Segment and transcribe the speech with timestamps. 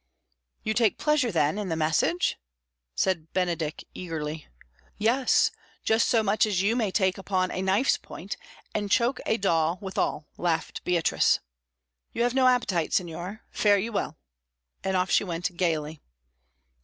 [0.63, 2.39] "You take pleasure, then, in the message?"
[2.95, 4.47] said Benedick eagerly.
[4.97, 5.51] "Yes,
[5.83, 8.35] just so much as you may take upon a knife's point,
[8.73, 11.39] and choke a daw withal," laughed Beatrice.
[12.13, 13.41] "You have no appetite, signor?
[13.51, 14.17] Fare you well."
[14.83, 16.01] And off she went gaily.